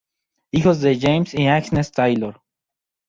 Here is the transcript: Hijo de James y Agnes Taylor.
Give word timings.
Hijo 0.49 0.73
de 0.73 0.97
James 0.99 1.35
y 1.35 1.45
Agnes 1.45 1.91
Taylor. 1.91 2.41